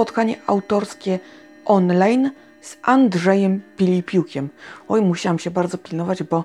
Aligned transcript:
spotkanie 0.00 0.36
autorskie 0.46 1.18
online 1.64 2.30
z 2.60 2.76
Andrzejem 2.82 3.62
Pilipiukiem. 3.76 4.48
Oj, 4.88 5.02
musiałam 5.02 5.38
się 5.38 5.50
bardzo 5.50 5.78
pilnować, 5.78 6.22
bo 6.22 6.44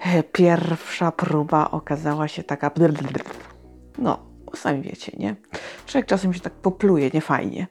e, 0.00 0.22
pierwsza 0.22 1.12
próba 1.12 1.70
okazała 1.70 2.28
się 2.28 2.42
taka. 2.42 2.70
No, 3.98 4.18
sami 4.54 4.82
wiecie, 4.82 5.12
nie? 5.18 5.36
Człowiek 5.86 6.06
czasem 6.06 6.34
się 6.34 6.40
tak 6.40 6.52
popluje, 6.52 7.10
niefajnie. 7.14 7.66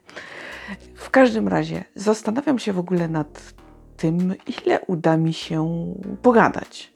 W 0.96 1.10
każdym 1.10 1.48
razie 1.48 1.84
zastanawiam 1.96 2.60
się 2.60 2.74
w 2.74 2.80
ogóle 2.80 3.08
nad 3.08 3.54
tym, 3.98 4.34
ile 4.64 4.80
uda 4.80 5.18
mi 5.18 5.34
się 5.34 5.94
pogadać. 6.22 6.94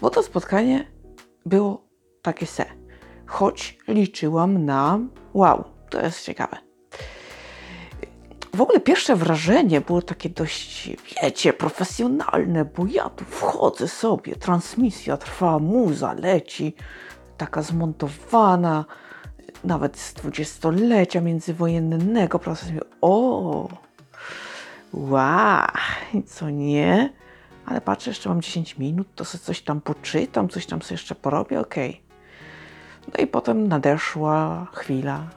Bo 0.00 0.10
to 0.10 0.22
spotkanie 0.22 0.86
było 1.46 1.84
takie 2.22 2.46
se. 2.46 2.64
Choć 3.26 3.78
liczyłam 3.88 4.64
na 4.64 5.00
wow, 5.34 5.64
to 5.90 6.00
jest 6.02 6.22
ciekawe. 6.22 6.67
W 8.58 8.60
ogóle 8.60 8.80
pierwsze 8.80 9.16
wrażenie 9.16 9.80
było 9.80 10.02
takie 10.02 10.30
dość, 10.30 10.90
wiecie, 11.22 11.52
profesjonalne, 11.52 12.64
bo 12.64 12.86
ja 12.86 13.08
tu 13.08 13.24
wchodzę 13.24 13.88
sobie, 13.88 14.36
transmisja 14.36 15.16
trwa, 15.16 15.58
muza 15.58 16.12
leci, 16.12 16.74
taka 17.36 17.62
zmontowana, 17.62 18.84
nawet 19.64 19.98
z 19.98 20.14
dwudziestolecia 20.14 21.20
międzywojennego. 21.20 22.38
Proces 22.38 22.70
mi, 22.70 22.80
o, 23.00 23.68
wow, 24.92 25.66
co 26.26 26.50
nie? 26.50 27.12
Ale 27.66 27.80
patrzę, 27.80 28.10
jeszcze 28.10 28.28
mam 28.28 28.42
10 28.42 28.78
minut, 28.78 29.06
to 29.14 29.24
sobie 29.24 29.44
coś 29.44 29.60
tam 29.60 29.80
poczytam, 29.80 30.48
coś 30.48 30.66
tam 30.66 30.82
sobie 30.82 30.94
jeszcze 30.94 31.14
porobię, 31.14 31.60
okej. 31.60 31.90
Okay. 31.90 32.02
No 33.14 33.24
i 33.24 33.26
potem 33.26 33.68
nadeszła 33.68 34.66
chwila, 34.72 35.28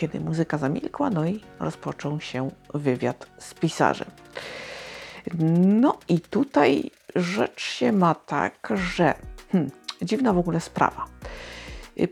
kiedy 0.00 0.20
muzyka 0.20 0.58
zamilkła, 0.58 1.10
no 1.10 1.26
i 1.26 1.40
rozpoczął 1.58 2.20
się 2.20 2.50
wywiad 2.74 3.26
z 3.38 3.54
pisarzem. 3.54 4.08
No 5.58 5.98
i 6.08 6.20
tutaj 6.20 6.90
rzecz 7.16 7.62
się 7.62 7.92
ma 7.92 8.14
tak, 8.14 8.68
że 8.74 9.14
hmm, 9.52 9.70
dziwna 10.02 10.32
w 10.32 10.38
ogóle 10.38 10.60
sprawa. 10.60 11.06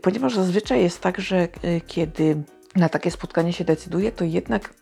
Ponieważ 0.01 0.35
zazwyczaj 0.35 0.81
jest 0.81 1.01
tak, 1.01 1.21
że 1.21 1.47
y, 1.63 1.81
kiedy 1.87 2.43
na 2.75 2.89
takie 2.89 3.11
spotkanie 3.11 3.53
się 3.53 3.63
decyduje, 3.63 4.11
to 4.11 4.23
jednak 4.23 4.73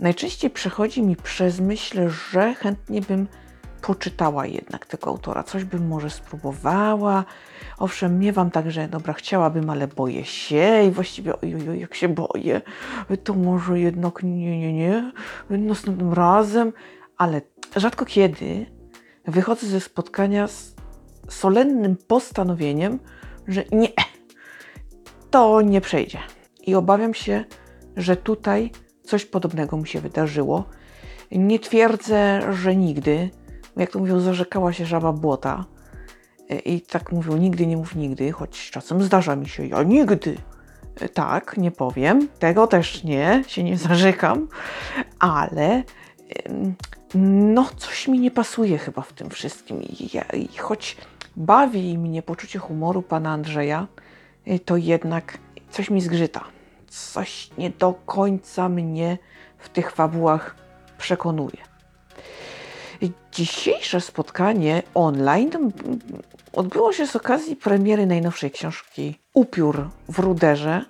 najczęściej 0.00 0.50
przechodzi 0.50 1.02
mi 1.02 1.16
przez 1.16 1.60
myśl, 1.60 2.08
że 2.30 2.54
chętnie 2.54 3.00
bym 3.00 3.26
poczytała 3.82 4.46
jednak 4.46 4.86
tego 4.86 5.10
autora, 5.10 5.42
coś 5.42 5.64
bym 5.64 5.88
może 5.88 6.10
spróbowała. 6.10 7.24
Owszem, 7.78 8.18
miewam 8.18 8.50
tak, 8.50 8.70
że 8.70 8.88
dobra, 8.88 9.12
chciałabym, 9.12 9.70
ale 9.70 9.88
boję 9.88 10.24
się 10.24 10.82
i 10.88 10.90
właściwie 10.90 11.40
ojoj, 11.40 11.80
jak 11.80 11.94
się 11.94 12.08
boję, 12.08 12.60
to 13.24 13.34
może 13.34 13.80
jednak 13.80 14.22
nie, 14.22 14.58
nie, 14.58 14.72
nie, 14.72 15.12
następnym 15.50 16.12
razem, 16.12 16.72
ale 17.16 17.40
rzadko 17.76 18.04
kiedy 18.04 18.66
wychodzę 19.26 19.66
ze 19.66 19.80
spotkania 19.80 20.48
z 20.48 20.74
solennym 21.28 21.96
postanowieniem, 21.96 22.98
że 23.48 23.64
nie, 23.72 23.88
to 25.30 25.60
nie 25.60 25.80
przejdzie. 25.80 26.18
I 26.66 26.74
obawiam 26.74 27.14
się, 27.14 27.44
że 27.96 28.16
tutaj 28.16 28.70
coś 29.02 29.24
podobnego 29.24 29.76
mi 29.76 29.86
się 29.86 30.00
wydarzyło. 30.00 30.64
Nie 31.30 31.58
twierdzę, 31.58 32.40
że 32.52 32.76
nigdy, 32.76 33.30
jak 33.76 33.90
to 33.90 33.98
mówią, 33.98 34.20
zarzekała 34.20 34.72
się 34.72 34.86
żaba 34.86 35.12
błota. 35.12 35.64
E, 36.50 36.58
I 36.58 36.80
tak 36.80 37.12
mówią, 37.12 37.36
nigdy 37.36 37.66
nie 37.66 37.76
mów 37.76 37.94
nigdy, 37.94 38.32
choć 38.32 38.70
czasem 38.70 39.02
zdarza 39.02 39.36
mi 39.36 39.48
się, 39.48 39.66
ja 39.66 39.82
nigdy. 39.82 40.36
E, 41.00 41.08
tak, 41.08 41.56
nie 41.56 41.70
powiem, 41.70 42.28
tego 42.38 42.66
też 42.66 43.04
nie, 43.04 43.44
się 43.46 43.62
nie 43.62 43.76
zarzekam, 43.76 44.48
ale 45.18 45.82
no 47.14 47.70
coś 47.76 48.08
mi 48.08 48.20
nie 48.20 48.30
pasuje 48.30 48.78
chyba 48.78 49.02
w 49.02 49.12
tym 49.12 49.30
wszystkim. 49.30 49.82
I, 49.82 50.10
ja, 50.12 50.22
i 50.22 50.56
choć 50.56 50.96
bawi 51.36 51.98
mnie 51.98 52.22
poczucie 52.22 52.58
humoru 52.58 53.02
pana 53.02 53.32
Andrzeja, 53.32 53.86
e, 54.46 54.58
to 54.58 54.76
jednak 54.76 55.38
coś 55.70 55.90
mi 55.90 56.00
zgrzyta. 56.00 56.44
Coś 56.88 57.50
nie 57.58 57.70
do 57.70 57.94
końca 58.06 58.68
mnie 58.68 59.18
w 59.58 59.68
tych 59.68 59.90
fabułach 59.90 60.56
przekonuje. 60.98 61.71
Dzisiejsze 63.32 64.00
spotkanie 64.00 64.82
online 64.94 65.50
odbyło 66.52 66.92
się 66.92 67.06
z 67.06 67.16
okazji 67.16 67.56
premiery 67.56 68.06
najnowszej 68.06 68.50
książki 68.50 69.18
Upiór 69.34 69.90
w 70.08 70.18
ruderze. 70.18 70.84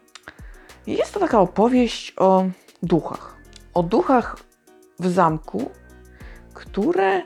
Jest 0.86 1.14
to 1.14 1.20
taka 1.20 1.40
opowieść 1.40 2.14
o 2.18 2.44
duchach. 2.82 3.36
O 3.74 3.82
duchach 3.82 4.36
w 5.00 5.08
zamku, 5.08 5.70
które 6.54 7.18
y, 7.18 7.22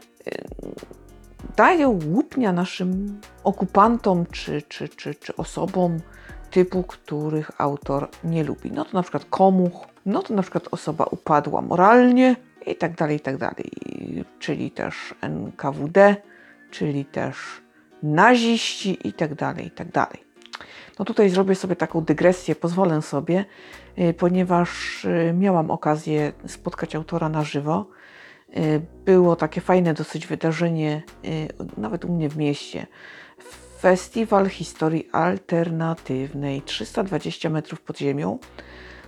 dają 1.57 1.99
łupnia 2.07 2.53
naszym 2.53 3.21
okupantom 3.45 4.27
czy, 4.33 4.63
czy, 4.63 4.89
czy, 4.89 5.15
czy 5.15 5.37
osobom 5.37 6.01
typu, 6.51 6.83
których 6.83 7.61
autor 7.61 8.09
nie 8.25 8.45
lubi. 8.45 8.73
No 8.73 8.85
to 8.85 8.91
na 8.93 9.03
przykład 9.03 9.25
komuch, 9.25 9.87
no 10.07 10.23
to 10.23 10.35
na 10.35 10.43
przykład 10.43 10.69
osoba 10.71 11.05
upadła 11.05 11.61
moralnie, 11.61 12.37
i 12.67 12.77
tak 12.77 12.97
dalej, 12.97 13.17
i 13.17 13.21
tak 13.21 13.37
dalej. 13.37 13.71
Czyli 14.39 14.71
też 14.71 15.15
NKWD, 15.21 16.17
czyli 16.71 17.05
też 17.05 17.37
naziści 18.03 19.09
i 19.09 19.13
tak 19.13 19.35
dalej, 19.35 19.67
i 19.67 19.71
tak. 19.71 20.17
No 20.99 21.05
tutaj 21.05 21.31
zrobię 21.31 21.55
sobie 21.55 21.77
taką 21.77 22.01
dygresję, 22.01 22.55
pozwolę 22.55 23.03
sobie, 23.03 23.45
y, 23.99 24.15
ponieważ 24.15 25.05
y, 25.05 25.35
miałam 25.39 25.71
okazję 25.71 26.33
spotkać 26.47 26.95
autora 26.95 27.29
na 27.29 27.45
żywo. 27.45 27.89
Y, 28.57 28.81
było 29.05 29.37
takie 29.37 29.61
fajne 29.61 29.95
dosyć 29.95 30.27
wydarzenie, 30.27 31.03
nawet 31.77 32.05
u 32.05 32.13
mnie 32.13 32.29
w 32.29 32.37
mieście. 32.37 32.87
Festiwal 33.81 34.49
Historii 34.49 35.09
Alternatywnej, 35.13 36.63
320 36.63 37.51
metrów 37.51 37.81
pod 37.81 37.99
ziemią. 37.99 38.39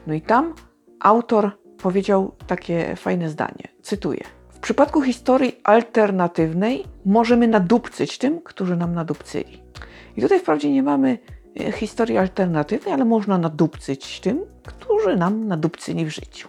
No 0.07 0.15
i 0.15 0.21
tam 0.21 0.55
autor 1.01 1.51
powiedział 1.83 2.37
takie 2.47 2.97
fajne 2.97 3.29
zdanie. 3.29 3.69
Cytuję. 3.83 4.38
W 4.59 4.61
przypadku 4.61 5.03
historii 5.03 5.61
alternatywnej 5.65 6.85
możemy 7.05 7.49
nadupcyć 7.49 8.19
tym, 8.19 8.41
którzy 8.41 8.77
nam 8.77 8.95
nadupcyli. 8.95 9.63
I 10.17 10.23
tutaj 10.23 10.41
wprawdzie 10.41 10.73
nie 10.73 10.83
mamy 10.83 11.19
e, 11.61 11.73
historii 11.73 12.19
alternatywnej, 12.19 12.95
ale 12.95 13.05
można 13.05 13.39
nadupcyć 13.39 14.21
tym, 14.21 14.41
którzy 14.67 15.17
nam 15.17 15.47
nadupcyli 15.49 16.05
w 16.05 16.11
życiu. 16.11 16.49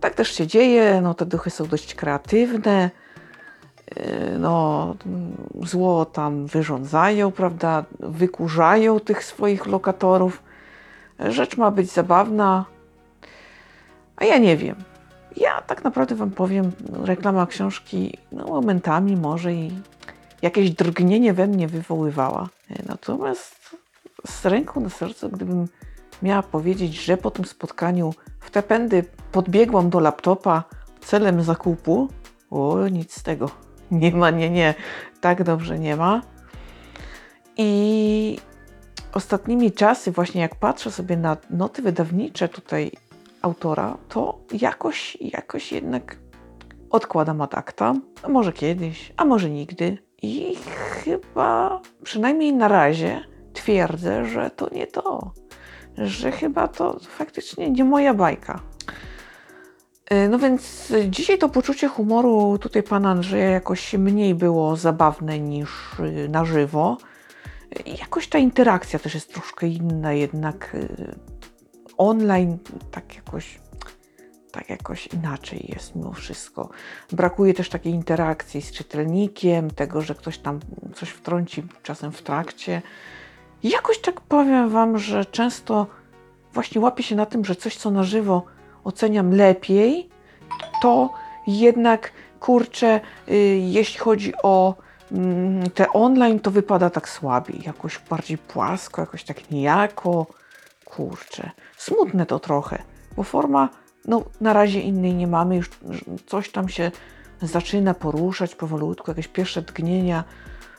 Tak 0.00 0.14
też 0.14 0.32
się 0.32 0.46
dzieje, 0.46 1.00
no 1.00 1.14
te 1.14 1.26
duchy 1.26 1.50
są 1.50 1.66
dość 1.66 1.94
kreatywne, 1.94 2.90
e, 3.96 4.38
no 4.38 4.94
zło 5.62 6.04
tam 6.04 6.46
wyrządzają, 6.46 7.32
prawda, 7.32 7.84
wykurzają 8.00 9.00
tych 9.00 9.24
swoich 9.24 9.66
lokatorów. 9.66 10.42
Rzecz 11.18 11.56
ma 11.56 11.70
być 11.70 11.90
zabawna, 11.90 12.64
a 14.16 14.24
ja 14.24 14.38
nie 14.38 14.56
wiem. 14.56 14.76
Ja 15.36 15.62
tak 15.62 15.84
naprawdę 15.84 16.14
Wam 16.14 16.30
powiem, 16.30 16.72
reklama 17.04 17.46
książki 17.46 18.18
no, 18.32 18.44
momentami 18.44 19.16
może 19.16 19.54
i 19.54 19.70
jakieś 20.42 20.70
drgnienie 20.70 21.32
we 21.32 21.46
mnie 21.46 21.68
wywoływała. 21.68 22.48
Natomiast 22.86 23.76
z 24.26 24.46
ręką 24.46 24.80
na 24.80 24.90
sercu, 24.90 25.28
gdybym 25.28 25.68
miała 26.22 26.42
powiedzieć, 26.42 26.94
że 26.94 27.16
po 27.16 27.30
tym 27.30 27.44
spotkaniu 27.44 28.14
w 28.40 28.50
te 28.50 28.62
pędy 28.62 29.04
podbiegłam 29.32 29.90
do 29.90 30.00
laptopa 30.00 30.64
celem 31.00 31.42
zakupu, 31.42 32.08
o 32.50 32.88
nic 32.88 33.14
z 33.14 33.22
tego. 33.22 33.50
Nie 33.90 34.12
ma, 34.12 34.30
nie, 34.30 34.50
nie. 34.50 34.74
Tak 35.20 35.42
dobrze 35.42 35.78
nie 35.78 35.96
ma. 35.96 36.22
I 37.56 38.38
ostatnimi 39.12 39.72
czasy, 39.72 40.12
właśnie 40.12 40.40
jak 40.40 40.54
patrzę 40.54 40.90
sobie 40.90 41.16
na 41.16 41.36
noty 41.50 41.82
wydawnicze 41.82 42.48
tutaj 42.48 42.92
autora, 43.42 43.96
to 44.08 44.38
jakoś, 44.52 45.16
jakoś 45.20 45.72
jednak 45.72 46.18
odkładam 46.90 47.40
ad 47.40 47.54
acta. 47.54 47.94
A 48.22 48.28
może 48.28 48.52
kiedyś, 48.52 49.12
a 49.16 49.24
może 49.24 49.50
nigdy. 49.50 49.98
I 50.22 50.56
chyba, 51.04 51.80
przynajmniej 52.02 52.52
na 52.52 52.68
razie, 52.68 53.20
twierdzę, 53.52 54.26
że 54.26 54.50
to 54.50 54.68
nie 54.74 54.86
to. 54.86 55.32
Że 55.98 56.32
chyba 56.32 56.68
to 56.68 56.98
faktycznie 57.00 57.70
nie 57.70 57.84
moja 57.84 58.14
bajka. 58.14 58.60
Y, 60.12 60.28
no 60.28 60.38
więc 60.38 60.92
dzisiaj 61.08 61.38
to 61.38 61.48
poczucie 61.48 61.88
humoru 61.88 62.58
tutaj 62.58 62.82
pana 62.82 63.10
Andrzeja 63.10 63.50
jakoś 63.50 63.94
mniej 63.94 64.34
było 64.34 64.76
zabawne 64.76 65.38
niż 65.38 65.68
y, 66.00 66.28
na 66.28 66.44
żywo. 66.44 66.96
Jakoś 67.86 68.28
ta 68.28 68.38
interakcja 68.38 68.98
też 68.98 69.14
jest 69.14 69.34
troszkę 69.34 69.66
inna 69.66 70.12
jednak 70.12 70.74
y, 70.74 71.18
online 71.98 72.58
tak 72.90 73.16
jakoś, 73.16 73.60
tak 74.52 74.70
jakoś 74.70 75.06
inaczej 75.06 75.66
jest 75.68 75.96
mimo 75.96 76.12
wszystko. 76.12 76.68
Brakuje 77.12 77.54
też 77.54 77.68
takiej 77.68 77.92
interakcji 77.92 78.62
z 78.62 78.72
czytelnikiem, 78.72 79.70
tego, 79.70 80.02
że 80.02 80.14
ktoś 80.14 80.38
tam 80.38 80.60
coś 80.94 81.08
wtrąci 81.08 81.62
czasem 81.82 82.12
w 82.12 82.22
trakcie. 82.22 82.82
Jakoś 83.62 83.98
tak 83.98 84.20
powiem 84.20 84.68
Wam, 84.68 84.98
że 84.98 85.24
często 85.24 85.86
właśnie 86.52 86.80
łapię 86.80 87.02
się 87.02 87.16
na 87.16 87.26
tym, 87.26 87.44
że 87.44 87.56
coś, 87.56 87.76
co 87.76 87.90
na 87.90 88.02
żywo 88.02 88.42
oceniam 88.84 89.30
lepiej, 89.34 90.08
to 90.82 91.12
jednak 91.46 92.12
kurczę, 92.40 93.00
y, 93.28 93.34
jeśli 93.62 93.98
chodzi 93.98 94.32
o 94.42 94.74
mm, 95.12 95.70
te 95.70 95.92
online, 95.92 96.40
to 96.40 96.50
wypada 96.50 96.90
tak 96.90 97.08
słabiej, 97.08 97.62
jakoś 97.66 97.98
bardziej 98.10 98.38
płasko, 98.38 99.02
jakoś 99.02 99.24
tak 99.24 99.50
niejako. 99.50 100.26
Kurczę, 100.88 101.50
smutne 101.76 102.26
to 102.26 102.38
trochę, 102.38 102.82
bo 103.16 103.22
forma, 103.22 103.68
no 104.04 104.24
na 104.40 104.52
razie 104.52 104.80
innej 104.80 105.14
nie 105.14 105.26
mamy, 105.26 105.56
już 105.56 105.70
coś 106.26 106.50
tam 106.50 106.68
się 106.68 106.90
zaczyna 107.42 107.94
poruszać 107.94 108.54
powolutku, 108.54 109.10
jakieś 109.10 109.28
pierwsze 109.28 109.62
tgnienia 109.62 110.24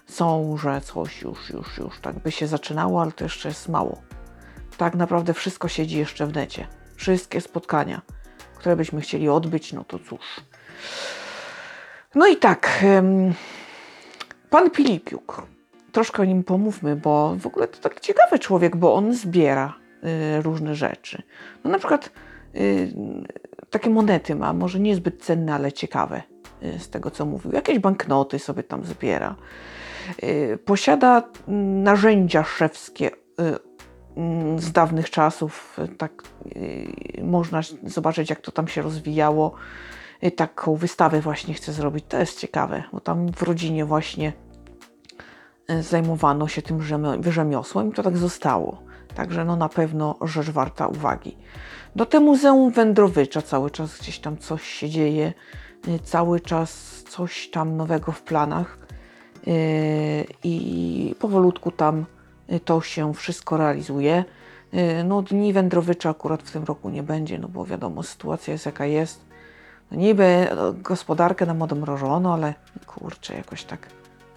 są, 0.06 0.58
że 0.58 0.82
coś 0.82 1.22
już, 1.22 1.50
już, 1.50 1.78
już 1.78 2.00
tak 2.00 2.20
by 2.20 2.32
się 2.32 2.48
zaczynało, 2.48 3.02
ale 3.02 3.12
to 3.12 3.24
jeszcze 3.24 3.50
jest 3.50 3.70
mało. 3.70 4.02
Tak 4.78 4.96
naprawdę 4.96 5.34
wszystko 5.34 5.68
siedzi 5.68 5.98
jeszcze 5.98 6.28
w 6.28 6.34
necie. 6.34 6.68
Wszystkie 6.96 7.42
spotkania, 7.42 8.02
które 8.56 8.76
byśmy 8.76 9.02
chcieli 9.02 9.30
odbyć, 9.30 9.74
no 9.74 9.84
to 9.84 10.00
cóż. 10.00 10.42
No 12.16 12.28
i 12.28 12.38
tak, 12.38 12.84
pan 14.50 14.70
Filipiuk. 14.70 15.42
Troszkę 15.92 16.22
o 16.22 16.26
nim 16.26 16.44
pomówmy, 16.44 16.96
bo 16.96 17.36
w 17.40 17.48
ogóle 17.48 17.68
to 17.68 17.80
taki 17.80 18.00
ciekawy 18.00 18.40
człowiek, 18.40 18.76
bo 18.76 18.96
on 18.96 19.14
zbiera 19.14 19.74
różne 20.42 20.75
rzeczy. 20.75 21.22
No 21.63 21.72
na 21.72 21.78
przykład 21.78 22.12
y, 22.56 22.94
takie 23.69 23.90
monety 23.90 24.36
ma, 24.36 24.54
może 24.54 24.80
niezbyt 24.80 25.24
cenne, 25.24 25.54
ale 25.54 25.72
ciekawe 25.72 26.22
y, 26.63 26.80
z 26.80 26.90
tego 26.90 27.12
co 27.12 27.25
mówił. 27.25 27.51
Jakieś 27.51 27.80
banknoty 27.80 28.40
sobie 28.40 28.63
tam 28.63 28.86
zbiera. 28.86 29.36
Posiada 30.66 31.24
narzędzia 31.84 32.44
szewskie 32.44 33.12
mm, 34.16 34.60
z 34.60 34.72
dawnych 34.72 35.10
czasów. 35.10 35.80
Tak 35.98 36.24
można 37.24 37.62
zobaczyć, 37.84 38.30
jak 38.30 38.42
to 38.42 38.51
tam 38.51 38.68
się 38.68 38.81
rozwijało 38.81 39.54
taką 40.36 40.75
wystawę 40.75 41.22
właśnie 41.22 41.54
chcę 41.54 41.74
zrobić. 41.74 42.06
To 42.07 42.19
jest 42.19 42.40
ciekawe, 42.40 42.84
bo 42.94 43.00
tam 43.00 43.31
w 43.34 43.42
rodzinie 43.42 43.86
właśnie 43.86 44.34
zajmowano 45.80 46.48
się 46.48 46.62
tym 46.62 46.81
rzemiosłem 47.31 47.90
i 47.90 47.94
to 47.94 48.04
tak 48.04 48.18
zostało. 48.18 48.88
Także 49.16 49.46
no 49.46 49.56
na 49.56 49.70
pewno 49.70 50.16
rzecz 50.22 50.50
warta 50.50 50.88
uwagi. 50.88 51.38
Do 51.96 52.06
te 52.06 52.20
Muzeum 52.20 52.72
Wędrowycza 52.72 53.42
cały 53.42 53.72
czas 53.72 54.00
gdzieś 54.00 54.20
tam 54.20 54.38
coś 54.38 54.64
się 54.64 54.90
dzieje, 54.90 55.34
e, 55.88 56.00
cały 56.00 56.40
czas 56.40 57.04
coś 57.10 57.50
tam 57.50 57.78
nowego 57.78 58.12
w 58.12 58.22
planach 58.22 58.78
e, 59.48 59.52
i 60.44 61.16
powolutku 61.20 61.72
tam 61.72 62.06
to 62.66 62.82
się 62.82 63.14
wszystko 63.14 63.58
realizuje. 63.58 64.24
No 65.04 65.22
dni 65.22 65.54
Wędrowycza 65.54 66.10
akurat 66.10 66.44
w 66.44 66.52
tym 66.52 66.64
roku 66.64 66.90
nie 66.90 67.04
będzie, 67.04 67.40
no 67.40 67.48
bo 67.48 67.66
wiadomo, 67.66 68.04
sytuacja 68.04 68.54
jest 68.54 68.66
jaka 68.66 68.86
jest. 68.86 69.26
No 69.92 69.98
niby 69.98 70.48
no, 70.56 70.74
gospodarkę 70.74 71.46
nam 71.46 71.62
odmrożono, 71.62 72.34
ale 72.34 72.54
kurczę, 72.88 73.36
jakoś 73.36 73.64
tak 73.64 73.88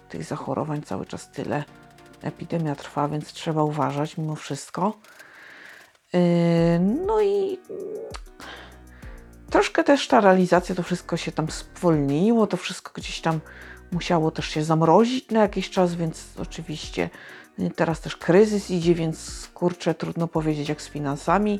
tych 0.09 0.23
zachorowań 0.23 0.81
cały 0.81 1.05
czas 1.05 1.31
tyle. 1.31 1.63
Epidemia 2.23 2.75
trwa, 2.75 3.07
więc 3.07 3.33
trzeba 3.33 3.63
uważać 3.63 4.17
mimo 4.17 4.35
wszystko. 4.35 4.97
Yy, 6.13 6.19
no 6.79 7.21
i 7.21 7.59
troszkę 9.49 9.83
też 9.83 10.07
ta 10.07 10.21
realizacja, 10.21 10.75
to 10.75 10.83
wszystko 10.83 11.17
się 11.17 11.31
tam 11.31 11.51
spowolniło, 11.51 12.47
to 12.47 12.57
wszystko 12.57 12.91
gdzieś 12.95 13.21
tam 13.21 13.39
musiało 13.91 14.31
też 14.31 14.47
się 14.49 14.63
zamrozić 14.63 15.29
na 15.29 15.41
jakiś 15.41 15.69
czas, 15.69 15.95
więc 15.95 16.25
oczywiście 16.41 17.09
teraz 17.75 18.01
też 18.01 18.17
kryzys 18.17 18.71
idzie, 18.71 18.95
więc 18.95 19.49
kurczę, 19.53 19.93
trudno 19.93 20.27
powiedzieć 20.27 20.69
jak 20.69 20.81
z 20.81 20.89
finansami. 20.89 21.59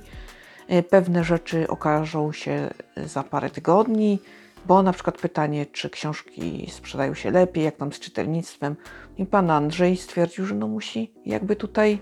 E, 0.68 0.83
pewne 0.83 1.24
rzeczy 1.24 1.68
okażą 1.68 2.31
się 2.31 2.74
za 3.06 3.24
parę 3.24 3.50
tygodni, 3.50 4.19
bo 4.65 4.83
na 4.83 4.94
przykład 4.94 5.18
pytanie, 5.18 5.65
czy 5.65 5.89
książki 5.89 6.68
sprzedają 6.71 7.13
się 7.13 7.31
lepiej, 7.31 7.63
jak 7.63 7.77
tam 7.77 7.94
z 7.94 8.00
czytelnictwem. 8.00 8.75
I 9.18 9.25
pan 9.25 9.50
Andrzej 9.50 9.98
stwierdził, 9.98 10.45
że 10.45 10.56
no 10.56 10.68
musi 10.68 11.13
jakby 11.25 11.56
tutaj 11.56 12.00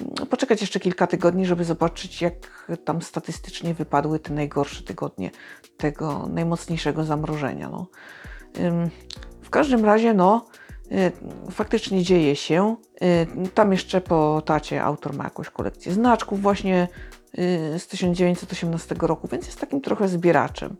mm, 0.00 0.26
poczekać 0.26 0.60
jeszcze 0.60 0.80
kilka 0.80 1.06
tygodni, 1.06 1.46
żeby 1.46 1.64
zobaczyć, 1.64 2.22
jak 2.22 2.66
tam 2.84 3.02
statystycznie 3.02 3.74
wypadły 3.74 4.18
te 4.18 4.34
najgorsze 4.34 4.82
tygodnie 4.82 5.30
tego 5.76 6.28
najmocniejszego 6.32 7.04
zamrożenia. 7.04 7.68
No. 7.68 7.86
W 9.42 9.50
każdym 9.50 9.84
razie, 9.84 10.14
no, 10.14 10.46
y, 10.92 11.50
faktycznie 11.50 12.02
dzieje 12.02 12.36
się. 12.36 12.76
Y, 13.02 13.50
tam 13.54 13.72
jeszcze 13.72 14.00
po 14.00 14.42
tacie 14.44 14.82
autor 14.82 15.14
ma 15.14 15.24
jakąś 15.24 15.50
kolekcję 15.50 15.92
znaczków 15.92 16.42
właśnie 16.42 16.88
z 17.78 17.86
1918 17.86 18.94
roku, 18.98 19.28
więc 19.28 19.46
jest 19.46 19.60
takim 19.60 19.80
trochę 19.80 20.08
zbieraczem. 20.08 20.76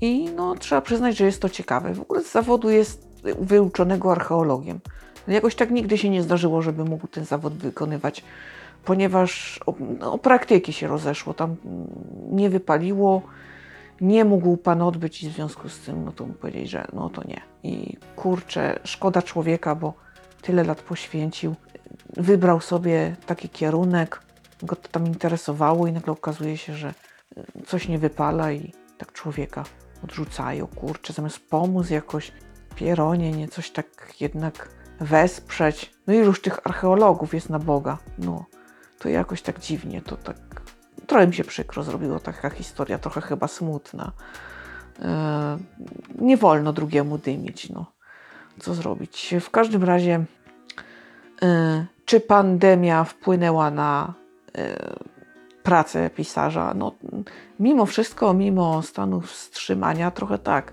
I 0.00 0.30
no, 0.36 0.54
trzeba 0.54 0.80
przyznać, 0.80 1.16
że 1.16 1.24
jest 1.24 1.42
to 1.42 1.48
ciekawe. 1.48 1.94
W 1.94 2.00
ogóle 2.00 2.22
z 2.22 2.32
zawodu 2.32 2.70
jest 2.70 3.08
wyuczonego 3.38 4.12
archeologiem. 4.12 4.80
Jakoś 5.28 5.54
tak 5.54 5.70
nigdy 5.70 5.98
się 5.98 6.10
nie 6.10 6.22
zdarzyło, 6.22 6.62
żeby 6.62 6.84
mógł 6.84 7.06
ten 7.06 7.24
zawód 7.24 7.52
wykonywać, 7.52 8.24
ponieważ 8.84 9.60
o, 9.66 9.74
no, 10.00 10.18
praktyki 10.18 10.72
się 10.72 10.88
rozeszło, 10.88 11.34
tam 11.34 11.56
nie 12.30 12.50
wypaliło, 12.50 13.22
nie 14.00 14.24
mógł 14.24 14.56
pan 14.56 14.82
odbyć 14.82 15.22
i 15.22 15.30
w 15.30 15.32
związku 15.32 15.68
z 15.68 15.78
tym, 15.78 16.04
no 16.04 16.12
to 16.12 16.24
powiedzieć, 16.24 16.70
że 16.70 16.86
no 16.92 17.10
to 17.10 17.22
nie. 17.28 17.40
I 17.62 17.96
kurczę, 18.16 18.80
szkoda 18.84 19.22
człowieka, 19.22 19.74
bo 19.74 19.94
tyle 20.42 20.64
lat 20.64 20.82
poświęcił, 20.82 21.54
wybrał 22.16 22.60
sobie 22.60 23.16
taki 23.26 23.48
kierunek, 23.48 24.22
go 24.62 24.76
to 24.76 24.88
tam 24.88 25.06
interesowało 25.06 25.86
i 25.86 25.92
nagle 25.92 26.12
okazuje 26.12 26.56
się, 26.56 26.74
że 26.74 26.94
coś 27.66 27.88
nie 27.88 27.98
wypala 27.98 28.52
i 28.52 28.72
tak 29.00 29.12
człowieka 29.12 29.64
odrzucają, 30.04 30.66
kurczę, 30.66 31.12
zamiast 31.12 31.48
pomóc 31.50 31.90
jakoś 31.90 32.32
Pieronie, 32.74 33.32
nie 33.32 33.48
coś 33.48 33.70
tak 33.70 34.14
jednak 34.20 34.68
wesprzeć. 35.00 35.92
No 36.06 36.14
i 36.14 36.16
już 36.16 36.42
tych 36.42 36.66
archeologów 36.66 37.34
jest 37.34 37.50
na 37.50 37.58
Boga. 37.58 37.98
No, 38.18 38.44
to 38.98 39.08
jakoś 39.08 39.42
tak 39.42 39.60
dziwnie, 39.60 40.02
to 40.02 40.16
tak 40.16 40.36
trochę 41.06 41.26
mi 41.26 41.34
się 41.34 41.44
przykro 41.44 41.82
zrobiło, 41.82 42.20
taka 42.20 42.50
historia, 42.50 42.98
trochę 42.98 43.20
chyba 43.20 43.48
smutna. 43.48 44.12
E, 45.02 45.58
nie 46.18 46.36
wolno 46.36 46.72
drugiemu 46.72 47.18
dymić, 47.18 47.70
no. 47.70 47.92
Co 48.60 48.74
zrobić? 48.74 49.34
W 49.40 49.50
każdym 49.50 49.84
razie, 49.84 50.24
e, 51.42 51.86
czy 52.04 52.20
pandemia 52.20 53.04
wpłynęła 53.04 53.70
na 53.70 54.14
E, 54.58 54.94
pracę 55.62 56.10
pisarza. 56.10 56.74
No, 56.74 56.92
mimo 57.60 57.86
wszystko, 57.86 58.34
mimo 58.34 58.82
stanu 58.82 59.20
wstrzymania, 59.20 60.10
trochę 60.10 60.38
tak. 60.38 60.72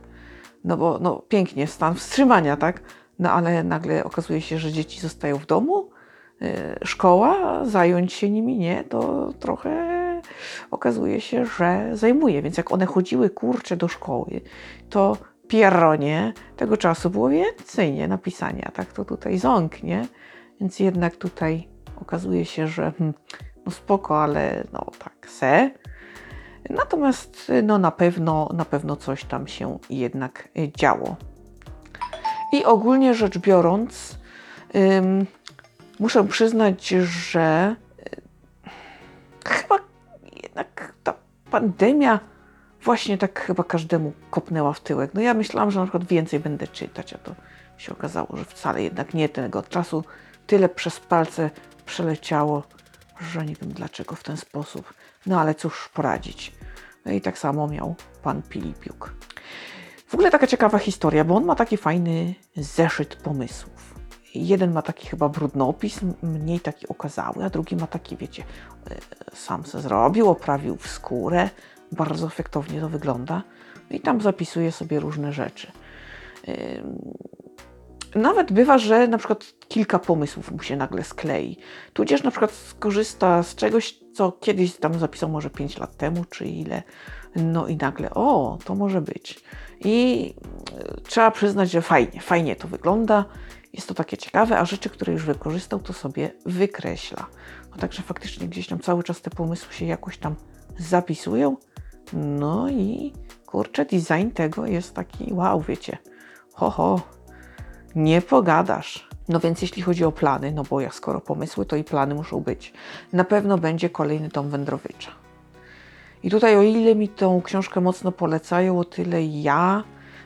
No 0.63 0.77
bo 0.77 0.99
no, 1.01 1.21
pięknie, 1.29 1.67
stan 1.67 1.95
wstrzymania, 1.95 2.57
tak? 2.57 2.81
No 3.19 3.31
ale 3.31 3.63
nagle 3.63 4.03
okazuje 4.03 4.41
się, 4.41 4.57
że 4.57 4.71
dzieci 4.71 4.99
zostają 4.99 5.37
w 5.37 5.45
domu, 5.45 5.89
e, 6.41 6.79
szkoła, 6.85 7.65
zająć 7.65 8.13
się 8.13 8.29
nimi 8.29 8.57
nie, 8.57 8.83
to 8.83 9.33
trochę 9.39 9.97
okazuje 10.71 11.21
się, 11.21 11.45
że 11.45 11.89
zajmuje. 11.93 12.41
Więc 12.41 12.57
jak 12.57 12.71
one 12.71 12.85
chodziły 12.85 13.29
kurcze 13.29 13.77
do 13.77 13.87
szkoły, 13.87 14.41
to 14.89 15.17
pieronie 15.47 16.33
tego 16.55 16.77
czasu 16.77 17.09
było 17.09 17.29
więcej 17.29 17.93
nie 17.93 18.07
napisania, 18.07 18.71
tak? 18.73 18.93
To 18.93 19.05
tutaj 19.05 19.37
ząknie. 19.37 20.07
Więc 20.59 20.79
jednak 20.79 21.15
tutaj 21.15 21.67
okazuje 22.01 22.45
się, 22.45 22.67
że 22.67 22.91
hmm, 22.97 23.13
no 23.67 23.71
spoko, 23.71 24.23
ale 24.23 24.63
no 24.73 24.85
tak 24.99 25.29
se. 25.29 25.71
Natomiast 26.69 27.51
no 27.63 27.77
na 27.77 27.91
pewno, 27.91 28.49
na 28.53 28.65
pewno 28.65 28.95
coś 28.95 29.23
tam 29.23 29.47
się 29.47 29.79
jednak 29.89 30.49
działo. 30.77 31.15
I 32.53 32.65
ogólnie 32.65 33.13
rzecz 33.13 33.37
biorąc, 33.37 34.19
ym, 34.75 35.25
muszę 35.99 36.23
przyznać, 36.23 36.87
że 36.87 37.75
y, 37.99 39.49
chyba 39.49 39.75
jednak 40.43 40.93
ta 41.03 41.13
pandemia 41.51 42.19
właśnie 42.83 43.17
tak 43.17 43.39
chyba 43.39 43.63
każdemu 43.63 44.13
kopnęła 44.29 44.73
w 44.73 44.79
tyłek. 44.79 45.11
No 45.13 45.21
ja 45.21 45.33
myślałam, 45.33 45.71
że 45.71 45.79
na 45.79 45.85
przykład 45.85 46.03
więcej 46.03 46.39
będę 46.39 46.67
czytać, 46.67 47.13
a 47.13 47.17
to 47.17 47.35
się 47.77 47.91
okazało, 47.91 48.27
że 48.33 48.45
wcale 48.45 48.83
jednak 48.83 49.13
nie 49.13 49.29
tego 49.29 49.63
czasu 49.63 50.03
tyle 50.47 50.69
przez 50.69 50.99
palce 50.99 51.49
przeleciało, 51.85 52.63
że 53.21 53.45
nie 53.45 53.55
wiem 53.55 53.71
dlaczego 53.71 54.15
w 54.15 54.23
ten 54.23 54.37
sposób. 54.37 54.93
No 55.25 55.39
ale 55.39 55.55
cóż 55.55 55.89
poradzić. 55.93 56.53
No 57.05 57.11
i 57.11 57.21
tak 57.21 57.37
samo 57.37 57.67
miał 57.67 57.95
pan 58.23 58.41
Pilipiuk. 58.41 59.13
W 60.07 60.13
ogóle 60.13 60.31
taka 60.31 60.47
ciekawa 60.47 60.79
historia, 60.79 61.23
bo 61.23 61.35
on 61.35 61.45
ma 61.45 61.55
taki 61.55 61.77
fajny 61.77 62.35
zeszyt 62.55 63.15
pomysłów. 63.15 63.95
Jeden 64.35 64.71
ma 64.71 64.81
taki 64.81 65.07
chyba 65.07 65.29
brudnopis, 65.29 65.99
mniej 66.21 66.59
taki 66.59 66.87
okazały, 66.87 67.45
a 67.45 67.49
drugi 67.49 67.75
ma 67.75 67.87
taki, 67.87 68.17
wiecie, 68.17 68.43
e, 68.91 68.95
sam 69.35 69.65
se 69.65 69.81
zrobił, 69.81 70.29
oprawił 70.29 70.75
w 70.75 70.87
skórę, 70.87 71.49
bardzo 71.91 72.27
efektownie 72.27 72.81
to 72.81 72.89
wygląda. 72.89 73.43
No 73.89 73.97
i 73.97 73.99
tam 73.99 74.21
zapisuje 74.21 74.71
sobie 74.71 74.99
różne 74.99 75.33
rzeczy. 75.33 75.71
Nawet 78.15 78.51
bywa, 78.51 78.77
że 78.77 79.07
na 79.07 79.17
przykład 79.17 79.53
kilka 79.67 79.99
pomysłów 79.99 80.51
mu 80.51 80.61
się 80.61 80.75
nagle 80.75 81.03
sklei. 81.03 81.57
Tudzież 81.93 82.23
na 82.23 82.31
przykład 82.31 82.51
skorzysta 82.51 83.43
z 83.43 83.55
czegoś, 83.55 83.99
co 84.13 84.31
kiedyś 84.31 84.75
tam 84.75 84.99
zapisał 84.99 85.29
może 85.29 85.49
5 85.49 85.77
lat 85.77 85.97
temu, 85.97 86.25
czy 86.29 86.45
ile. 86.45 86.83
No 87.35 87.67
i 87.67 87.75
nagle, 87.75 88.09
o, 88.09 88.57
to 88.65 88.75
może 88.75 89.01
być. 89.01 89.43
I 89.79 90.33
e, 90.77 91.01
trzeba 91.01 91.31
przyznać, 91.31 91.71
że 91.71 91.81
fajnie, 91.81 92.21
fajnie 92.21 92.55
to 92.55 92.67
wygląda. 92.67 93.25
Jest 93.73 93.87
to 93.87 93.93
takie 93.93 94.17
ciekawe, 94.17 94.59
a 94.59 94.65
rzeczy, 94.65 94.89
które 94.89 95.13
już 95.13 95.25
wykorzystał, 95.25 95.79
to 95.79 95.93
sobie 95.93 96.31
wykreśla. 96.45 97.25
No 97.71 97.77
także 97.77 98.03
faktycznie 98.03 98.47
gdzieś 98.47 98.67
tam 98.67 98.79
cały 98.79 99.03
czas 99.03 99.21
te 99.21 99.29
pomysły 99.29 99.73
się 99.73 99.85
jakoś 99.85 100.17
tam 100.17 100.35
zapisują. 100.77 101.57
No 102.13 102.69
i 102.69 103.13
kurczę, 103.45 103.85
design 103.85 104.29
tego 104.33 104.65
jest 104.65 104.93
taki 104.93 105.33
wow, 105.33 105.61
wiecie. 105.61 105.97
Ho, 106.53 106.69
ho, 106.69 107.01
nie 107.97 108.21
pogadasz. 108.21 109.07
No 109.29 109.39
więc 109.39 109.61
jeśli 109.61 109.81
chodzi 109.81 110.03
o 110.05 110.11
plany, 110.11 110.51
no 110.51 110.63
bo 110.63 110.81
jak 110.81 110.95
skoro 110.95 111.21
pomysły, 111.21 111.65
to 111.65 111.75
i 111.75 111.83
plany 111.83 112.15
muszą 112.15 112.39
być. 112.39 112.73
Na 113.13 113.23
pewno 113.23 113.57
będzie 113.57 113.89
kolejny 113.89 114.29
tom 114.29 114.49
Wędrowicza. 114.49 115.11
I 116.23 116.29
tutaj 116.29 116.57
o 116.57 116.61
ile 116.61 116.95
mi 116.95 117.09
tą 117.09 117.41
książkę 117.41 117.81
mocno 117.81 118.11
polecają, 118.11 118.79
o 118.79 118.83
tyle 118.83 119.25
ja 119.25 119.83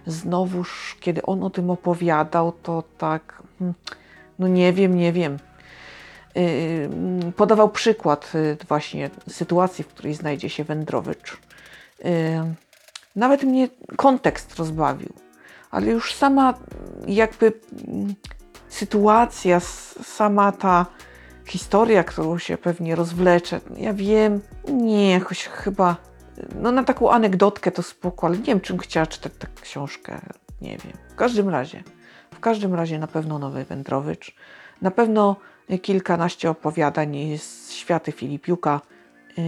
znowuż, 0.08 0.98
kiedy 1.00 1.22
on 1.22 1.44
o 1.44 1.50
tym 1.50 1.70
opowiadał, 1.70 2.52
to 2.64 2.84
tak, 2.98 3.44
hmm, 3.60 3.76
no 4.40 4.48
nie 4.48 4.74
wiem, 4.74 4.96
nie 4.96 5.14
wiem. 5.14 5.38
Yy, 6.36 7.32
podawał 7.32 7.70
przykład 7.70 8.34
yy, 8.34 8.58
właśnie 8.68 9.10
sytuacji, 9.30 9.84
w 9.84 9.88
której 9.88 10.14
znajdzie 10.14 10.50
się 10.50 10.64
Wędrowicz. 10.64 11.38
Nawet 13.16 13.44
mnie 13.44 13.70
kontekst 13.96 14.56
rozbawił, 14.56 15.14
ale 15.72 15.88
już 15.88 16.14
sama 16.14 16.54
jakby 17.08 17.54
mm, 17.88 18.14
sytuacja, 18.70 19.60
sama 20.04 20.52
ta 20.52 20.86
historia, 21.46 22.04
którą 22.04 22.38
się 22.38 22.58
pewnie 22.58 22.96
rozwlecze, 22.96 23.60
ja 23.78 23.94
wiem, 23.94 24.42
nie, 24.68 25.12
jakoś 25.12 25.48
chyba, 25.48 25.96
no 26.56 26.72
na 26.72 26.84
taką 26.84 27.12
anegdotkę 27.12 27.72
to 27.72 27.84
spoko, 27.84 28.28
ale 28.28 28.38
nie 28.38 28.44
wiem, 28.44 28.62
czym 28.62 28.78
chciała 28.78 29.06
czytać 29.06 29.34
tę 29.40 29.48
książkę, 29.62 30.22
nie 30.62 30.78
wiem. 30.78 30.94
W 31.10 31.16
każdym 31.16 31.50
razie, 31.50 31.84
w 32.34 32.40
każdym 32.40 32.76
razie 32.76 33.00
na 33.00 33.08
pewno 33.08 33.40
nowy 33.40 33.66
Wędrowicz, 33.66 34.36
na 34.82 34.92
pewno 34.92 35.36
kilkanaście 35.82 36.50
opowiadań 36.50 37.38
z 37.38 37.72
światy 37.72 38.12
Filipiuka, 38.12 38.82
yy, 39.38 39.44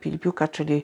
Filipiuka, 0.00 0.48
czyli 0.48 0.82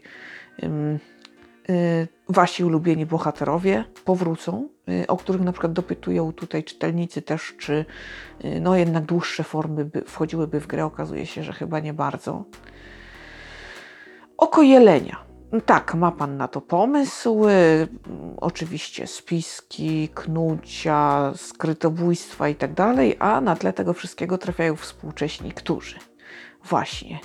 wasi 2.29 2.65
ulubieni 2.65 3.07
bohaterowie 3.07 3.85
powrócą, 4.05 4.69
yy, 4.87 5.07
o 5.07 5.17
których 5.17 5.43
na 5.43 5.53
przykład 5.53 5.73
dopytują 5.73 6.33
tutaj 6.33 6.65
czytelnicy 6.65 7.23
też, 7.23 7.55
czy 7.59 7.85
yy, 8.45 8.61
no 8.61 8.77
jednak 8.77 9.05
dłuższe 9.05 9.45
formy 9.45 9.85
by, 9.85 10.03
wchodziłyby 10.03 10.61
w 10.61 10.67
grę. 10.67 10.85
Okazuje 10.85 11.27
się, 11.27 11.43
że 11.43 11.53
chyba 11.53 11.81
nie 11.81 11.95
bardzo. 11.95 12.45
Oko 14.37 14.63
jelenia. 14.63 15.31
Tak, 15.67 15.95
ma 15.95 16.13
Pan 16.13 16.37
na 16.37 16.49
to 16.49 16.61
pomysł. 16.61 17.43
Oczywiście 18.37 19.07
spiski, 19.07 20.09
knucia, 20.09 21.33
skrytobójstwa 21.37 22.49
i 22.49 22.55
tak 22.55 22.75
dalej, 22.75 23.17
a 23.19 23.41
na 23.41 23.57
tle 23.57 23.73
tego 23.73 23.93
wszystkiego 23.93 24.39
trafiają 24.39 24.77
współcześni, 24.77 25.53
którzy 25.53 25.97
właśnie 26.65 27.19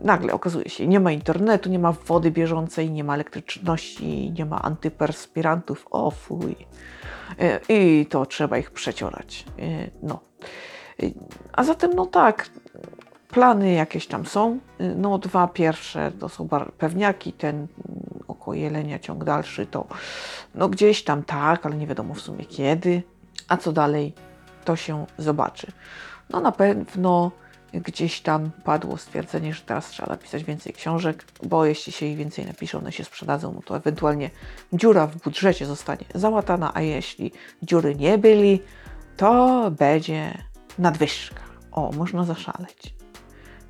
nagle 0.00 0.32
okazuje 0.32 0.68
się, 0.68 0.86
nie 0.86 1.00
ma 1.00 1.12
internetu, 1.12 1.70
nie 1.70 1.78
ma 1.78 1.92
wody 1.92 2.30
bieżącej, 2.30 2.90
nie 2.90 3.04
ma 3.04 3.14
elektryczności, 3.14 4.32
nie 4.38 4.44
ma 4.44 4.62
antyperspirantów, 4.62 5.86
o 5.90 6.10
fuj. 6.10 6.56
Yy, 7.38 7.60
I 7.68 8.06
to 8.06 8.26
trzeba 8.26 8.58
ich 8.58 8.70
przeciorać. 8.70 9.44
Yy, 9.58 9.90
No. 10.02 10.20
A 11.52 11.64
zatem, 11.64 11.94
no 11.94 12.06
tak, 12.06 12.48
plany 13.28 13.72
jakieś 13.72 14.06
tam 14.06 14.26
są. 14.26 14.58
No, 14.96 15.18
dwa 15.18 15.48
pierwsze 15.48 16.12
to 16.20 16.28
są 16.28 16.48
pewniaki, 16.78 17.32
ten 17.32 17.56
mm, 17.56 17.68
oko 18.28 18.54
jelenia, 18.54 18.98
ciąg 18.98 19.24
dalszy 19.24 19.66
to 19.66 19.86
no 20.54 20.68
gdzieś 20.68 21.04
tam 21.04 21.22
tak, 21.22 21.66
ale 21.66 21.76
nie 21.76 21.86
wiadomo 21.86 22.14
w 22.14 22.20
sumie 22.20 22.44
kiedy. 22.44 23.02
A 23.48 23.56
co 23.56 23.72
dalej, 23.72 24.12
to 24.64 24.76
się 24.76 25.06
zobaczy. 25.18 25.72
No 26.30 26.40
na 26.40 26.52
pewno 26.52 27.30
gdzieś 27.80 28.20
tam 28.20 28.50
padło 28.64 28.96
stwierdzenie, 28.96 29.54
że 29.54 29.62
teraz 29.62 29.88
trzeba 29.88 30.08
napisać 30.08 30.44
więcej 30.44 30.72
książek, 30.72 31.24
bo 31.42 31.64
jeśli 31.64 31.92
się 31.92 32.06
ich 32.06 32.16
więcej 32.16 32.46
napisze, 32.46 32.78
one 32.78 32.92
się 32.92 33.04
sprzedadzą, 33.04 33.52
no 33.52 33.60
to 33.62 33.76
ewentualnie 33.76 34.30
dziura 34.72 35.06
w 35.06 35.16
budżecie 35.16 35.66
zostanie 35.66 36.04
załatana, 36.14 36.70
a 36.74 36.80
jeśli 36.80 37.32
dziury 37.62 37.94
nie 37.94 38.18
byli, 38.18 38.60
to 39.16 39.70
będzie 39.70 40.38
nadwyżka. 40.78 41.40
O, 41.72 41.92
można 41.92 42.24
zaszaleć. 42.24 42.94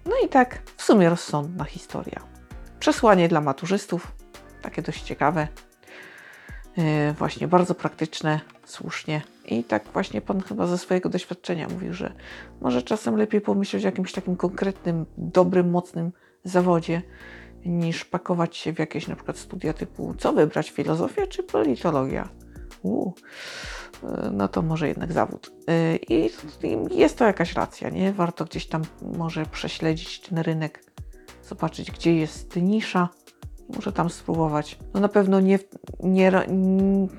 No 0.04 0.12
i 0.24 0.28
tak 0.28 0.62
w 0.76 0.82
sumie 0.82 1.08
rozsądna 1.08 1.64
historia. 1.64 2.20
Przesłanie 2.80 3.28
dla 3.28 3.40
maturzystów, 3.40 4.12
takie 4.62 4.82
dość 4.82 5.02
ciekawe. 5.02 5.48
Yy, 6.76 7.12
właśnie 7.12 7.48
bardzo 7.48 7.74
praktyczne, 7.74 8.40
słusznie. 8.64 9.22
I 9.44 9.64
tak 9.64 9.84
właśnie 9.92 10.20
Pan 10.20 10.40
chyba 10.40 10.66
ze 10.66 10.78
swojego 10.78 11.08
doświadczenia 11.08 11.68
mówił, 11.68 11.92
że 11.92 12.12
może 12.60 12.82
czasem 12.82 13.16
lepiej 13.16 13.40
pomyśleć 13.40 13.84
o 13.84 13.86
jakimś 13.86 14.12
takim 14.12 14.36
konkretnym, 14.36 15.06
dobrym, 15.18 15.70
mocnym 15.70 16.12
zawodzie, 16.44 17.02
niż 17.64 18.04
pakować 18.04 18.56
się 18.56 18.72
w 18.72 18.78
jakieś 18.78 19.08
na 19.08 19.16
przykład 19.16 19.38
studia 19.38 19.72
typu 19.72 20.14
co 20.18 20.32
wybrać, 20.32 20.70
filozofia 20.70 21.26
czy 21.26 21.42
politologia. 21.42 22.28
Uu, 22.82 23.14
yy, 24.02 24.08
no 24.32 24.48
to 24.48 24.62
może 24.62 24.88
jednak 24.88 25.12
zawód. 25.12 25.52
I 26.08 26.30
i 26.90 26.96
jest 26.96 27.18
to 27.18 27.24
jakaś 27.24 27.52
racja, 27.52 27.90
nie? 27.90 28.12
Warto 28.12 28.44
gdzieś 28.44 28.66
tam 28.66 28.82
może 29.18 29.46
prześledzić 29.46 30.20
ten 30.20 30.38
rynek, 30.38 30.84
zobaczyć 31.42 31.90
gdzie 31.90 32.16
jest 32.16 32.56
nisza, 32.56 33.08
może 33.68 33.92
tam 33.92 34.10
spróbować. 34.10 34.78
No 34.94 35.00
na 35.00 35.08
pewno 35.08 35.40
nie, 35.40 35.58
nie, 36.02 36.32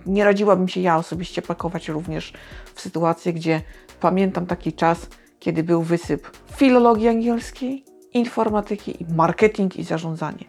nie 0.05 0.23
radziłabym 0.23 0.67
się 0.67 0.81
ja 0.81 0.97
osobiście 0.97 1.41
pakować 1.41 1.89
również 1.89 2.33
w 2.73 2.81
sytuację, 2.81 3.33
gdzie 3.33 3.61
pamiętam 3.99 4.45
taki 4.45 4.73
czas, 4.73 5.07
kiedy 5.39 5.63
był 5.63 5.81
wysyp 5.81 6.31
filologii 6.55 7.07
angielskiej, 7.07 7.85
informatyki, 8.13 9.03
i 9.03 9.13
marketing 9.13 9.75
i 9.77 9.83
zarządzanie. 9.83 10.45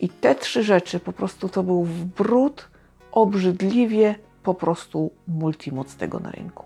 I 0.00 0.08
te 0.08 0.34
trzy 0.34 0.62
rzeczy 0.62 1.00
po 1.00 1.12
prostu 1.12 1.48
to 1.48 1.62
był 1.62 1.86
brud, 2.16 2.68
obrzydliwie 3.12 4.14
po 4.42 4.54
prostu 4.54 5.10
multimoc 5.28 5.96
tego 5.96 6.20
na 6.20 6.30
rynku. 6.30 6.64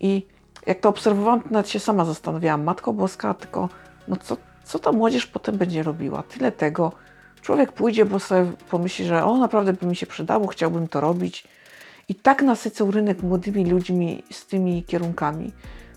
I 0.00 0.26
jak 0.66 0.80
to 0.80 0.88
obserwowałam, 0.88 1.40
to 1.40 1.48
nawet 1.50 1.68
się 1.68 1.80
sama 1.80 2.04
zastanawiałam, 2.04 2.64
Matko 2.64 2.92
Boska, 2.92 3.34
tylko 3.34 3.68
no 4.08 4.16
co, 4.16 4.36
co 4.64 4.78
ta 4.78 4.92
młodzież 4.92 5.26
potem 5.26 5.56
będzie 5.56 5.82
robiła? 5.82 6.22
Tyle 6.22 6.52
tego, 6.52 6.92
Człowiek 7.42 7.72
pójdzie, 7.72 8.04
bo 8.04 8.18
sobie 8.18 8.52
pomyśli, 8.70 9.04
że 9.04 9.24
o, 9.24 9.36
naprawdę 9.36 9.72
by 9.72 9.86
mi 9.86 9.96
się 9.96 10.06
przydało, 10.06 10.46
chciałbym 10.46 10.88
to 10.88 11.00
robić. 11.00 11.44
I 12.08 12.14
tak 12.14 12.42
nasycą 12.42 12.90
rynek 12.90 13.22
młodymi 13.22 13.66
ludźmi 13.66 14.22
z 14.30 14.46
tymi 14.46 14.84
kierunkami, 14.84 15.52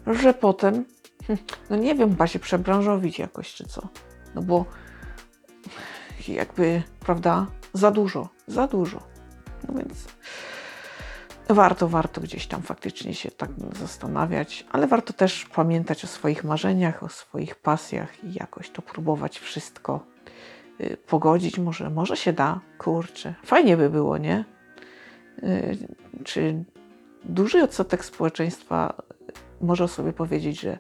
że 0.08 0.34
potem, 0.34 0.86
hm, 1.28 1.40
no 1.70 1.76
nie 1.76 1.96
wiem, 1.96 2.10
chyba 2.10 2.28
się 2.28 2.40
przebranżowić 2.40 3.20
jakoś 3.20 3.54
czy 3.54 3.64
co. 3.66 3.88
No 4.36 4.42
bo 4.42 4.66
jakby, 6.28 6.84
prawda, 7.00 7.48
za 7.74 7.92
dużo, 7.92 8.30
za 8.48 8.68
dużo. 8.68 9.00
No 9.68 9.74
więc 9.78 10.08
warto, 11.50 11.88
warto 11.88 12.22
gdzieś 12.22 12.48
tam 12.48 12.62
faktycznie 12.62 13.14
się 13.14 13.32
tak 13.32 13.50
zastanawiać, 13.80 14.66
ale 14.72 14.88
warto 14.88 15.14
też 15.14 15.46
pamiętać 15.46 16.04
o 16.04 16.08
swoich 16.08 16.44
marzeniach, 16.44 17.04
o 17.04 17.10
swoich 17.10 17.56
pasjach 17.56 18.24
i 18.24 18.34
jakoś 18.34 18.70
to 18.70 18.82
próbować 18.82 19.40
wszystko 19.40 20.06
pogodzić. 21.08 21.60
Może, 21.60 21.90
może 21.90 22.18
się 22.18 22.34
da, 22.34 22.60
kurczę. 22.78 23.34
Fajnie 23.46 23.78
by 23.78 23.90
było, 23.90 24.18
nie? 24.18 24.46
Y, 25.44 25.78
Czy 26.24 26.64
duży 27.24 27.64
odsetek 27.64 28.06
społeczeństwa 28.06 28.94
może 29.62 29.88
sobie 29.88 30.14
powiedzieć, 30.14 30.60
że 30.62 30.80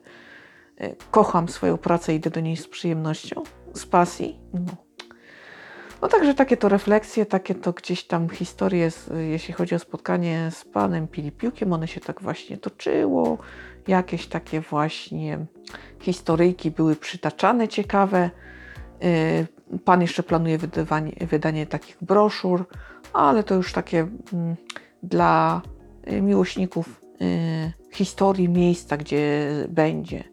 y, 0.81 0.95
kocham 1.11 1.49
swoją 1.49 1.77
pracę, 1.77 2.15
idę 2.15 2.29
do 2.29 2.39
niej 2.39 2.57
z 2.57 2.67
przyjemnością, 2.67 3.43
z 3.73 3.85
pasji? 3.85 4.39
No. 4.53 4.83
No 6.01 6.09
także 6.09 6.33
takie 6.33 6.57
to 6.57 6.69
refleksje, 6.69 7.25
takie 7.25 7.55
to 7.55 7.73
gdzieś 7.73 8.03
tam 8.03 8.29
historie, 8.29 8.89
jeśli 9.29 9.53
chodzi 9.53 9.75
o 9.75 9.79
spotkanie 9.79 10.49
z 10.51 10.65
panem 10.65 11.07
Pilipiukiem, 11.07 11.73
one 11.73 11.87
się 11.87 12.01
tak 12.01 12.21
właśnie 12.21 12.57
toczyło. 12.57 13.37
Jakieś 13.87 14.27
takie 14.27 14.61
właśnie 14.61 15.45
historyjki 15.99 16.71
były 16.71 16.95
przytaczane 16.95 17.67
ciekawe. 17.67 18.29
Pan 19.85 20.01
jeszcze 20.01 20.23
planuje 20.23 20.57
wydanie 21.21 21.65
takich 21.65 21.97
broszur, 22.01 22.65
ale 23.13 23.43
to 23.43 23.55
już 23.55 23.73
takie 23.73 24.07
mm, 24.33 24.55
dla 25.03 25.61
y, 26.11 26.21
miłośników 26.21 27.01
y, 27.21 27.73
historii 27.91 28.49
miejsca, 28.49 28.97
gdzie 28.97 29.49
będzie 29.69 30.23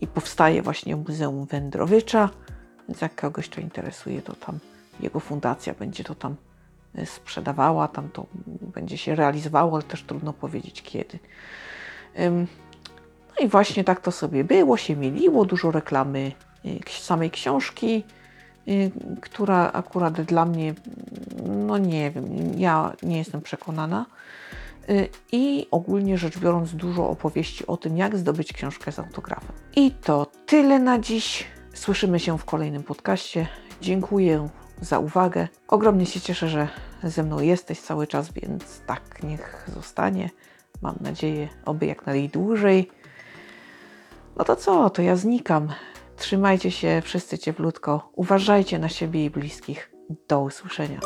i 0.00 0.06
powstaje 0.06 0.62
właśnie 0.62 0.96
Muzeum 0.96 1.46
Wędrowicza. 1.46 2.30
Więc 2.88 3.00
jak 3.00 3.14
kogoś 3.14 3.48
to 3.48 3.60
interesuje, 3.60 4.22
to 4.22 4.34
tam 4.34 4.58
jego 5.00 5.20
fundacja 5.20 5.74
będzie 5.74 6.04
to 6.04 6.14
tam 6.14 6.36
y, 6.98 7.06
sprzedawała, 7.06 7.88
tam 7.88 8.08
to 8.08 8.26
będzie 8.46 8.98
się 8.98 9.14
realizowało, 9.14 9.74
ale 9.74 9.82
też 9.82 10.02
trudno 10.02 10.32
powiedzieć 10.32 10.82
kiedy. 10.82 11.18
No 13.38 13.46
i 13.46 13.48
właśnie 13.48 13.84
tak 13.84 14.00
to 14.00 14.12
sobie 14.12 14.44
było, 14.44 14.76
się 14.76 14.96
mieliło, 14.96 15.44
dużo 15.44 15.70
reklamy 15.70 16.32
samej 16.88 17.30
książki, 17.30 18.04
która 19.20 19.72
akurat 19.72 20.20
dla 20.20 20.44
mnie, 20.44 20.74
no 21.46 21.78
nie 21.78 22.10
wiem, 22.10 22.26
ja 22.58 22.92
nie 23.02 23.18
jestem 23.18 23.40
przekonana. 23.40 24.06
Y, 24.90 25.08
I 25.32 25.66
ogólnie 25.70 26.18
rzecz 26.18 26.38
biorąc, 26.38 26.74
dużo 26.74 27.08
opowieści 27.08 27.66
o 27.66 27.76
tym, 27.76 27.96
jak 27.96 28.16
zdobyć 28.16 28.52
książkę 28.52 28.92
z 28.92 28.98
autografem. 28.98 29.56
I 29.76 29.90
to 29.90 30.26
tyle 30.46 30.78
na 30.78 30.98
dziś. 30.98 31.46
Słyszymy 31.74 32.20
się 32.20 32.38
w 32.38 32.44
kolejnym 32.44 32.82
podcaście. 32.82 33.46
Dziękuję 33.80 34.48
za 34.80 34.98
uwagę. 34.98 35.48
Ogromnie 35.68 36.06
się 36.06 36.20
cieszę, 36.20 36.48
że 36.48 36.68
ze 37.02 37.22
mną 37.22 37.40
jesteś 37.40 37.80
cały 37.80 38.06
czas, 38.06 38.32
więc 38.32 38.80
tak 38.86 39.22
niech 39.22 39.70
zostanie. 39.74 40.30
Mam 40.82 40.96
nadzieję, 41.00 41.48
oby 41.64 41.86
jak 41.86 42.06
najdłużej. 42.06 42.90
No 44.36 44.44
to 44.44 44.56
co, 44.56 44.90
to 44.90 45.02
ja 45.02 45.16
znikam. 45.16 45.68
Trzymajcie 46.16 46.70
się 46.70 47.02
wszyscy 47.04 47.38
cieplutko. 47.38 48.10
Uważajcie 48.14 48.78
na 48.78 48.88
siebie 48.88 49.24
i 49.24 49.30
bliskich. 49.30 49.92
Do 50.28 50.40
usłyszenia. 50.40 51.00